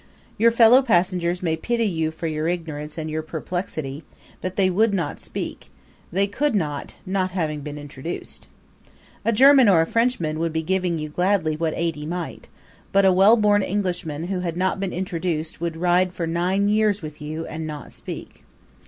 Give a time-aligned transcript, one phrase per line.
[0.39, 4.03] Your fellow passengers may pity you for your ignorance and your perplexity,
[4.41, 5.69] but they would not speak;
[6.11, 8.47] they could not, not having been introduced.
[9.23, 12.49] A German or a Frenchman would be giving you gladly what aid he might;
[12.91, 17.03] but a well born Englishman who had not been introduced would ride for nine years
[17.03, 18.43] with you and not speak.